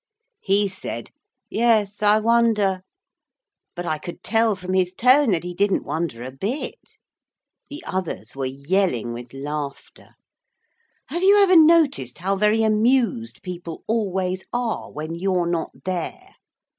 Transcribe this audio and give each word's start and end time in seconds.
He 0.39 0.67
said, 0.67 1.11
'Yes, 1.47 2.01
I 2.01 2.17
wonder'; 2.17 2.81
but 3.75 3.85
I 3.85 3.99
could 3.99 4.23
tell 4.23 4.55
from 4.55 4.73
his 4.73 4.95
tone 4.95 5.29
that 5.29 5.43
he 5.43 5.53
did 5.53 5.69
not 5.69 5.83
wonder 5.83 6.23
a 6.23 6.31
bit. 6.31 6.97
The 7.69 7.83
others 7.85 8.35
were 8.35 8.47
yelling 8.47 9.13
with 9.13 9.31
laughter. 9.31 10.15
Have 11.09 11.21
you 11.21 11.37
ever 11.43 11.55
noticed 11.55 12.17
how 12.17 12.35
very 12.35 12.63
amused 12.63 13.43
people 13.43 13.83
always 13.85 14.43
are 14.51 14.91
when 14.91 15.13
you're 15.13 15.45
not 15.45 15.69
there? 15.85 16.33